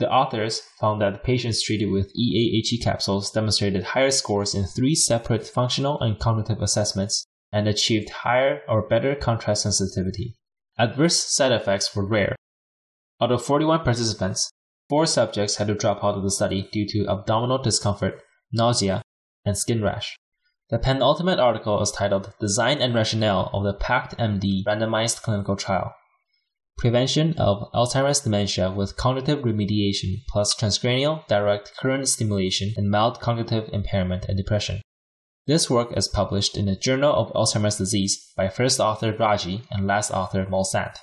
The 0.01 0.11
authors 0.11 0.63
found 0.81 1.03
that 1.03 1.23
patients 1.23 1.63
treated 1.63 1.91
with 1.91 2.11
EAHE 2.17 2.83
capsules 2.83 3.31
demonstrated 3.31 3.85
higher 3.85 4.11
scores 4.11 4.55
in 4.55 4.65
three 4.65 4.95
separate 4.95 5.47
functional 5.47 6.01
and 6.01 6.19
cognitive 6.19 6.63
assessments 6.63 7.27
and 7.53 7.69
achieved 7.69 8.09
higher 8.09 8.63
or 8.67 8.89
better 8.89 9.15
contrast 9.15 9.65
sensitivity. 9.65 10.37
Adverse 10.79 11.23
side 11.23 11.53
effects 11.53 11.95
were 11.95 12.07
rare. 12.07 12.35
Out 13.21 13.31
of 13.31 13.45
41 13.45 13.85
participants, 13.85 14.51
four 14.89 15.05
subjects 15.05 15.57
had 15.57 15.67
to 15.67 15.75
drop 15.75 16.03
out 16.03 16.15
of 16.15 16.23
the 16.23 16.31
study 16.31 16.67
due 16.73 16.89
to 16.89 17.07
abdominal 17.07 17.59
discomfort, 17.59 18.23
nausea, 18.51 19.03
and 19.45 19.59
skin 19.59 19.83
rash. 19.83 20.17
The 20.71 20.79
penultimate 20.79 21.39
article 21.39 21.79
is 21.83 21.93
titled 21.93 22.33
Design 22.41 22.79
and 22.81 22.95
Rationale 22.95 23.51
of 23.53 23.65
the 23.65 23.75
PACT 23.75 24.17
MD 24.17 24.65
Randomized 24.65 25.21
Clinical 25.21 25.57
Trial 25.57 25.93
prevention 26.81 27.35
of 27.37 27.71
Alzheimer's 27.75 28.21
dementia 28.21 28.71
with 28.71 28.97
cognitive 28.97 29.41
remediation 29.41 30.25
plus 30.31 30.55
transcranial 30.55 31.27
direct 31.27 31.77
current 31.77 32.09
stimulation 32.09 32.73
in 32.75 32.89
mild 32.89 33.21
cognitive 33.21 33.69
impairment 33.71 34.25
and 34.25 34.39
depression. 34.39 34.81
This 35.47 35.69
work 35.69 35.95
is 35.95 36.09
published 36.09 36.57
in 36.57 36.65
the 36.65 36.77
Journal 36.77 37.13
of 37.13 37.33
Alzheimer's 37.35 37.77
Disease 37.77 38.33
by 38.35 38.49
first 38.49 38.81
author 38.81 39.13
Rajji 39.13 39.65
and 39.71 39.87
last 39.87 40.11
author 40.11 40.47
Mulsant. 40.47 40.97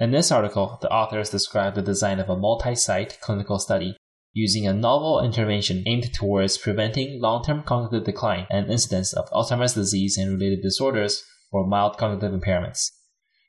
In 0.00 0.12
this 0.12 0.32
article, 0.32 0.78
the 0.80 0.90
authors 0.90 1.28
describe 1.28 1.74
the 1.74 1.82
design 1.82 2.18
of 2.18 2.30
a 2.30 2.36
multi 2.36 2.74
site 2.74 3.18
clinical 3.20 3.58
study 3.58 3.98
using 4.32 4.66
a 4.66 4.72
novel 4.72 5.22
intervention 5.22 5.84
aimed 5.86 6.10
towards 6.14 6.56
preventing 6.56 7.20
long 7.20 7.44
term 7.44 7.62
cognitive 7.64 8.06
decline 8.06 8.46
and 8.50 8.70
incidence 8.70 9.12
of 9.12 9.28
Alzheimer's 9.28 9.74
disease 9.74 10.16
and 10.16 10.32
related 10.32 10.62
disorders 10.62 11.22
or 11.50 11.66
mild 11.66 11.98
cognitive 11.98 12.32
impairments. 12.32 12.92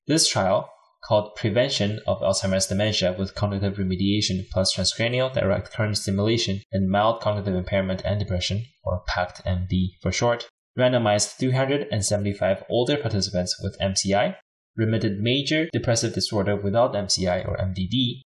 This 0.08 0.28
trial, 0.28 0.70
called 1.06 1.36
Prevention 1.36 2.00
of 2.08 2.22
Alzheimer's 2.22 2.68
Dementia 2.68 3.14
with 3.18 3.36
Cognitive 3.36 3.76
Remediation 3.76 4.48
plus 4.50 4.74
Transcranial 4.74 5.34
Direct 5.34 5.72
Current 5.72 5.98
Stimulation 5.98 6.62
in 6.72 6.90
Mild 6.90 7.20
Cognitive 7.22 7.56
Impairment 7.56 8.02
and 8.06 8.20
Depression, 8.20 8.66
or 8.84 9.04
PACT-MD 9.08 10.00
for 10.02 10.12
short, 10.12 10.48
randomized 10.80 11.38
375 11.38 12.64
older 12.70 12.98
participants 12.98 13.60
with 13.62 13.78
MCI, 13.80 14.36
remitted 14.76 15.20
major 15.20 15.68
depressive 15.74 16.14
disorder 16.14 16.56
without 16.56 16.94
MCI 16.94 17.48
or 17.48 17.58
MDD, 17.58 18.22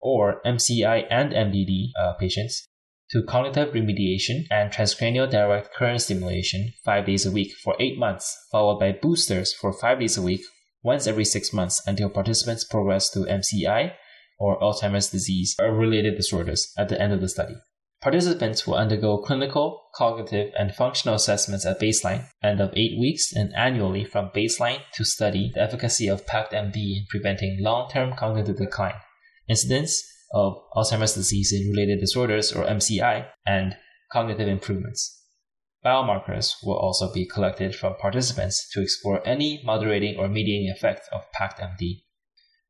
or 0.00 0.40
MCI 0.44 1.06
and 1.10 1.32
MDD 1.32 1.88
uh, 1.98 2.12
patients 2.14 2.66
to 3.10 3.22
cognitive 3.24 3.74
remediation 3.74 4.44
and 4.50 4.70
transcranial 4.70 5.28
direct 5.28 5.74
current 5.74 6.00
stimulation 6.00 6.72
five 6.84 7.06
days 7.06 7.26
a 7.26 7.30
week 7.30 7.52
for 7.64 7.74
eight 7.80 7.98
months, 7.98 8.36
followed 8.52 8.78
by 8.78 8.92
boosters 8.92 9.52
for 9.52 9.72
five 9.72 9.98
days 9.98 10.16
a 10.16 10.22
week 10.22 10.42
once 10.82 11.06
every 11.06 11.24
six 11.24 11.52
months 11.52 11.82
until 11.86 12.08
participants 12.08 12.64
progress 12.64 13.10
to 13.10 13.20
MCI 13.20 13.92
or 14.38 14.58
Alzheimer's 14.60 15.10
disease 15.10 15.54
or 15.58 15.74
related 15.74 16.16
disorders 16.16 16.72
at 16.78 16.88
the 16.88 17.00
end 17.00 17.12
of 17.12 17.20
the 17.20 17.28
study. 17.28 17.54
Participants 18.00 18.66
will 18.66 18.76
undergo 18.76 19.18
clinical, 19.18 19.82
cognitive, 19.94 20.50
and 20.58 20.74
functional 20.74 21.14
assessments 21.14 21.66
at 21.66 21.78
baseline, 21.78 22.24
and 22.42 22.58
of 22.58 22.72
eight 22.74 22.98
weeks, 22.98 23.30
and 23.30 23.54
annually 23.54 24.06
from 24.06 24.30
baseline 24.34 24.80
to 24.94 25.04
study 25.04 25.50
the 25.52 25.60
efficacy 25.60 26.08
of 26.08 26.26
PACT-MD 26.26 26.76
in 26.76 27.04
preventing 27.10 27.58
long-term 27.60 28.14
cognitive 28.16 28.56
decline, 28.56 28.94
incidence 29.50 30.02
of 30.32 30.54
Alzheimer's 30.74 31.12
disease 31.12 31.52
and 31.52 31.70
related 31.70 32.00
disorders 32.00 32.52
or 32.52 32.64
MCI, 32.64 33.26
and 33.44 33.76
cognitive 34.10 34.48
improvements. 34.48 35.19
Biomarkers 35.84 36.56
will 36.62 36.76
also 36.76 37.12
be 37.12 37.26
collected 37.26 37.74
from 37.74 37.94
participants 37.94 38.68
to 38.72 38.82
explore 38.82 39.26
any 39.26 39.62
moderating 39.64 40.16
or 40.18 40.28
mediating 40.28 40.70
effect 40.70 41.08
of 41.10 41.30
PACT-MD. 41.32 42.02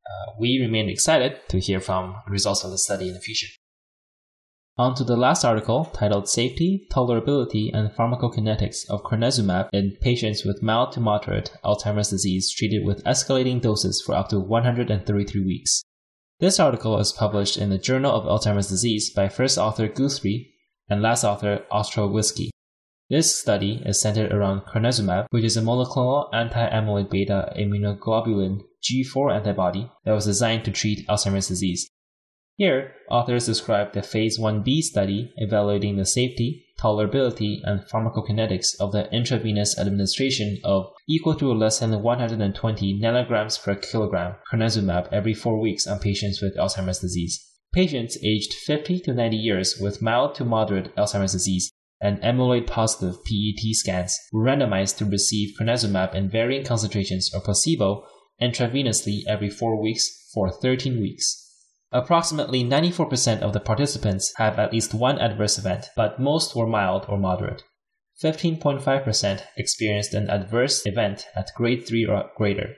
Uh, 0.07 0.33
we 0.39 0.61
remain 0.61 0.89
excited 0.89 1.41
to 1.49 1.59
hear 1.59 1.81
from 1.81 2.17
results 2.29 2.63
of 2.63 2.71
the 2.71 2.79
study 2.79 3.09
in 3.09 3.15
the 3.15 3.21
future. 3.21 3.49
On 4.79 4.95
to 4.95 5.05
the 5.05 5.17
last 5.17 5.45
article 5.45 5.87
titled 5.87 6.29
Safety, 6.29 6.87
Tolerability, 6.91 7.71
and 7.75 7.91
Pharmacokinetics 7.91 8.89
of 8.89 9.03
Crenezumab 9.03 9.69
in 9.73 9.97
Patients 10.01 10.45
with 10.45 10.63
Mild 10.63 10.93
to 10.93 11.01
Moderate 11.01 11.53
Alzheimer's 11.65 12.11
Disease 12.11 12.51
Treated 12.51 12.87
with 12.87 13.05
Escalating 13.05 13.61
Doses 13.61 14.03
for 14.07 14.15
Up 14.15 14.29
to 14.29 14.41
133 14.41 15.45
Weeks. 15.45 15.83
This 16.39 16.59
article 16.59 16.99
is 16.99 17.13
published 17.13 17.59
in 17.59 17.69
the 17.69 17.77
Journal 17.77 18.13
of 18.13 18.25
Alzheimer's 18.25 18.69
Disease 18.69 19.13
by 19.13 19.29
first 19.29 19.59
author 19.59 19.89
Guthrie 19.89 20.55
and 20.89 21.03
last 21.03 21.25
author 21.25 21.65
Ostrowitzki. 21.71 22.51
This 23.11 23.35
study 23.35 23.83
is 23.85 24.01
centered 24.01 24.33
around 24.33 24.67
crenezumab, 24.67 25.27
which 25.31 25.43
is 25.43 25.57
a 25.57 25.63
monoclonal 25.63 26.33
anti-amyloid 26.33 27.11
beta 27.11 27.53
immunoglobulin 27.59 28.61
G4 28.85 29.35
antibody 29.35 29.91
that 30.05 30.13
was 30.13 30.27
designed 30.27 30.65
to 30.67 30.71
treat 30.71 31.09
Alzheimer's 31.09 31.49
disease. 31.49 31.91
Here, 32.55 32.93
authors 33.11 33.47
describe 33.47 33.95
the 33.95 34.03
phase 34.03 34.39
1b 34.39 34.83
study 34.83 35.33
evaluating 35.39 35.97
the 35.97 36.07
safety, 36.07 36.67
tolerability, 36.81 37.57
and 37.65 37.81
pharmacokinetics 37.81 38.79
of 38.79 38.93
the 38.93 39.13
intravenous 39.13 39.77
administration 39.77 40.59
of 40.63 40.93
equal 41.09 41.35
to 41.35 41.51
or 41.51 41.57
less 41.57 41.81
than 41.81 42.01
120 42.01 43.01
nanograms 43.01 43.61
per 43.61 43.75
kilogram 43.75 44.37
crenezumab 44.53 45.09
every 45.11 45.35
four 45.35 45.59
weeks 45.59 45.85
on 45.85 45.99
patients 45.99 46.41
with 46.41 46.57
Alzheimer's 46.57 47.01
disease. 47.01 47.45
Patients 47.75 48.17
aged 48.23 48.53
50 48.53 49.01
to 49.01 49.15
90 49.15 49.37
years 49.37 49.79
with 49.81 50.01
mild 50.01 50.37
to 50.37 50.45
moderate 50.45 50.95
Alzheimer's 50.95 51.33
disease 51.33 51.73
and 52.01 52.21
amyloid 52.23 52.67
positive 52.67 53.23
PET 53.25 53.75
scans 53.75 54.19
were 54.33 54.45
randomized 54.45 54.97
to 54.99 55.05
receive 55.05 55.55
crenezumab 55.59 56.15
in 56.15 56.31
varying 56.31 56.65
concentrations 56.65 57.31
or 57.35 57.41
placebo 57.41 58.07
intravenously 58.41 59.21
every 59.29 59.51
four 59.51 59.81
weeks 59.81 60.31
for 60.33 60.51
13 60.51 61.01
weeks. 61.01 61.47
Approximately 61.93 62.65
94% 62.65 63.41
of 63.41 63.53
the 63.53 63.61
participants 63.61 64.33
have 64.37 64.59
at 64.59 64.73
least 64.73 64.95
one 64.95 65.19
adverse 65.19 65.59
event, 65.59 65.91
but 65.97 66.21
most 66.21 66.55
were 66.55 66.67
mild 66.67 67.05
or 67.09 67.19
moderate. 67.19 67.65
15.5% 68.23 69.43
experienced 69.57 70.15
an 70.15 70.31
adverse 70.31 70.87
event 70.87 71.27
at 71.35 71.51
grade 71.57 71.87
3 71.87 72.07
or 72.07 72.31
greater. 72.37 72.75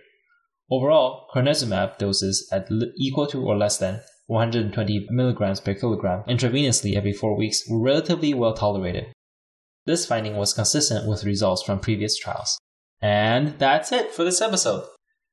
Overall, 0.71 1.27
crenezumab 1.35 1.99
doses 1.99 2.49
at 2.51 2.69
equal 2.97 3.27
to 3.27 3.45
or 3.45 3.57
less 3.57 3.77
than 3.77 4.01
120 4.33 5.09
mg 5.13 5.65
per 5.65 5.75
kilogram 5.75 6.25
intravenously 6.27 6.97
every 6.97 7.13
4 7.13 7.37
weeks 7.37 7.63
were 7.69 7.79
relatively 7.79 8.33
well 8.33 8.55
tolerated. 8.55 9.13
This 9.85 10.07
finding 10.07 10.37
was 10.37 10.55
consistent 10.55 11.07
with 11.07 11.25
results 11.25 11.63
from 11.63 11.81
previous 11.81 12.17
trials. 12.17 12.59
And 13.01 13.59
that's 13.59 13.93
it 13.93 14.13
for 14.13 14.25
this 14.25 14.41
episode. 14.41 14.87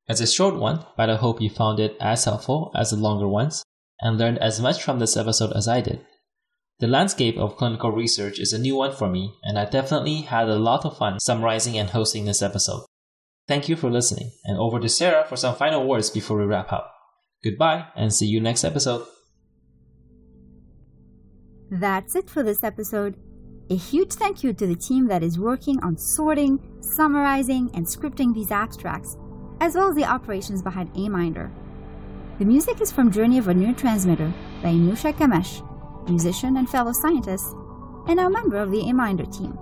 It's 0.08 0.22
a 0.22 0.28
short 0.28 0.56
one, 0.56 0.86
but 0.98 1.10
I 1.10 1.16
hope 1.16 1.40
you 1.40 1.50
found 1.50 1.80
it 1.80 1.96
as 2.02 2.26
helpful 2.26 2.72
as 2.76 2.90
the 2.90 2.98
longer 2.98 3.28
ones 3.28 3.64
and 4.02 4.18
learned 4.18 4.40
as 4.40 4.60
much 4.60 4.84
from 4.84 5.00
this 5.00 5.16
episode 5.16 5.54
as 5.54 5.68
I 5.68 5.82
did. 5.82 6.06
The 6.80 6.88
landscape 6.88 7.38
of 7.38 7.58
clinical 7.58 7.92
research 7.92 8.40
is 8.40 8.54
a 8.54 8.60
new 8.60 8.76
one 8.76 8.94
for 8.96 9.10
me, 9.10 9.34
and 9.44 9.60
I 9.60 9.66
definitely 9.66 10.22
had 10.22 10.50
a 10.50 10.56
lot 10.56 10.86
of 10.86 10.98
fun 10.98 11.20
summarizing 11.20 11.78
and 11.78 11.90
hosting 11.90 12.26
this 12.26 12.42
episode. 12.42 12.86
Thank 13.48 13.70
you 13.70 13.76
for 13.76 13.90
listening, 13.90 14.32
and 14.46 14.58
over 14.58 14.80
to 14.80 14.90
Sarah 14.90 15.26
for 15.28 15.36
some 15.36 15.56
final 15.56 15.88
words 15.88 16.10
before 16.10 16.38
we 16.38 16.46
wrap 16.46 16.74
up. 16.74 16.99
Goodbye, 17.44 17.88
and 17.96 18.14
see 18.14 18.26
you 18.28 18.42
next 18.42 18.64
episode. 18.64 19.06
That's 21.72 22.16
it 22.16 22.30
for 22.30 22.44
this 22.44 22.64
episode. 22.64 23.16
A 23.70 23.76
huge 23.76 24.14
thank 24.14 24.44
you 24.44 24.52
to 24.54 24.68
the 24.68 24.76
team 24.76 25.08
that 25.08 25.24
is 25.24 25.40
working 25.40 25.80
on 25.84 25.96
sorting, 25.98 26.60
summarizing, 26.82 27.70
and 27.76 27.86
scripting 27.86 28.34
these 28.34 28.52
abstracts, 28.52 29.16
as 29.62 29.76
well 29.76 29.90
as 29.90 29.96
the 29.96 30.04
operations 30.04 30.62
behind 30.62 30.92
AMinder. 30.96 31.52
The 32.40 32.46
music 32.46 32.82
is 32.82 32.92
from 32.92 33.12
Journey 33.12 33.38
of 33.38 33.48
a 33.48 33.54
Neurotransmitter 33.54 34.34
by 34.64 34.70
Anusha 34.70 35.14
Kamesh, 35.14 35.62
musician 36.10 36.58
and 36.58 36.70
fellow 36.70 36.92
scientist, 36.94 37.46
and 38.08 38.20
a 38.20 38.30
member 38.30 38.58
of 38.58 38.72
the 38.72 38.82
AMinder 38.82 39.32
team. 39.32 39.58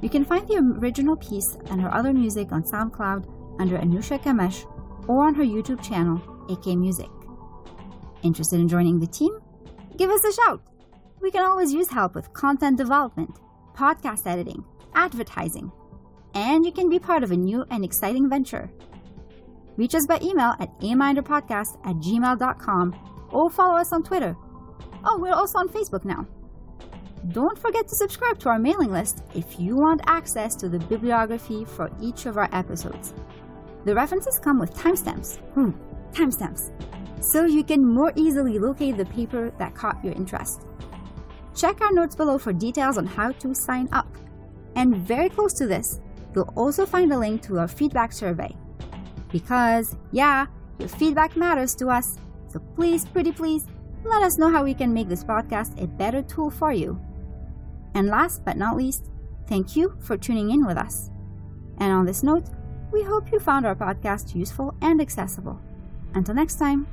You 0.00 0.08
can 0.08 0.24
find 0.24 0.48
the 0.48 0.56
original 0.80 1.16
piece 1.16 1.58
and 1.70 1.80
her 1.80 1.92
other 1.92 2.12
music 2.12 2.50
on 2.52 2.62
SoundCloud 2.62 3.60
under 3.60 3.76
Anusha 3.76 4.22
Kamesh 4.22 4.64
or 5.08 5.26
on 5.26 5.34
her 5.34 5.44
YouTube 5.44 5.82
channel, 5.82 6.22
AK 6.48 6.66
Music. 6.76 7.10
Interested 8.22 8.60
in 8.60 8.68
joining 8.68 8.98
the 8.98 9.06
team? 9.06 9.38
Give 9.96 10.10
us 10.10 10.24
a 10.24 10.32
shout! 10.32 10.62
We 11.20 11.30
can 11.30 11.44
always 11.44 11.72
use 11.72 11.88
help 11.88 12.14
with 12.14 12.32
content 12.32 12.78
development, 12.78 13.38
podcast 13.74 14.26
editing, 14.26 14.64
advertising, 14.94 15.72
and 16.34 16.64
you 16.64 16.72
can 16.72 16.88
be 16.88 16.98
part 16.98 17.22
of 17.22 17.32
a 17.32 17.36
new 17.36 17.64
and 17.70 17.84
exciting 17.84 18.28
venture 18.28 18.70
Reach 19.78 19.94
us 19.94 20.06
by 20.06 20.18
email 20.20 20.54
at 20.58 20.76
aminderpodcast 20.80 21.78
at 21.84 21.96
gmail.com 21.96 23.28
or 23.30 23.48
follow 23.48 23.76
us 23.76 23.92
on 23.92 24.02
Twitter. 24.02 24.36
Oh, 25.04 25.18
we're 25.20 25.32
also 25.32 25.58
on 25.58 25.68
Facebook 25.68 26.04
now. 26.04 26.26
Don't 27.30 27.56
forget 27.56 27.86
to 27.86 27.94
subscribe 27.94 28.40
to 28.40 28.48
our 28.48 28.58
mailing 28.58 28.90
list 28.90 29.22
if 29.36 29.60
you 29.60 29.76
want 29.76 30.00
access 30.06 30.56
to 30.56 30.68
the 30.68 30.80
bibliography 30.80 31.64
for 31.64 31.92
each 32.02 32.26
of 32.26 32.36
our 32.36 32.48
episodes. 32.52 33.14
The 33.84 33.94
references 33.94 34.40
come 34.40 34.58
with 34.58 34.74
timestamps. 34.74 35.38
Hmm, 35.54 35.70
timestamps. 36.12 36.70
So 37.22 37.44
you 37.44 37.64
can 37.64 37.84
more 37.84 38.12
easily 38.16 38.58
locate 38.58 38.96
the 38.96 39.04
paper 39.06 39.50
that 39.58 39.74
caught 39.74 40.02
your 40.04 40.14
interest. 40.14 40.66
Check 41.54 41.80
our 41.80 41.92
notes 41.92 42.14
below 42.14 42.38
for 42.38 42.52
details 42.52 42.98
on 42.98 43.06
how 43.06 43.32
to 43.32 43.54
sign 43.54 43.88
up. 43.92 44.06
And 44.76 44.96
very 44.96 45.28
close 45.28 45.52
to 45.54 45.66
this, 45.66 46.00
you'll 46.34 46.52
also 46.54 46.86
find 46.86 47.12
a 47.12 47.18
link 47.18 47.42
to 47.42 47.58
our 47.58 47.66
feedback 47.66 48.12
survey 48.12 48.54
because, 49.32 49.96
yeah, 50.12 50.46
your 50.78 50.88
feedback 50.88 51.36
matters 51.36 51.74
to 51.76 51.88
us. 51.88 52.18
So 52.46 52.60
please, 52.76 53.04
pretty 53.04 53.32
please, 53.32 53.66
let 54.04 54.22
us 54.22 54.38
know 54.38 54.50
how 54.50 54.62
we 54.62 54.74
can 54.74 54.94
make 54.94 55.08
this 55.08 55.24
podcast 55.24 55.82
a 55.82 55.86
better 55.86 56.22
tool 56.22 56.50
for 56.50 56.72
you. 56.72 57.00
And 57.94 58.06
last 58.06 58.44
but 58.44 58.56
not 58.56 58.76
least, 58.76 59.10
thank 59.48 59.74
you 59.74 59.96
for 60.00 60.16
tuning 60.16 60.50
in 60.50 60.64
with 60.64 60.76
us. 60.76 61.10
And 61.78 61.92
on 61.92 62.06
this 62.06 62.22
note, 62.22 62.46
we 62.92 63.02
hope 63.02 63.32
you 63.32 63.40
found 63.40 63.66
our 63.66 63.74
podcast 63.74 64.34
useful 64.34 64.74
and 64.80 65.00
accessible. 65.00 65.60
Until 66.14 66.34
next 66.34 66.56
time. 66.56 66.86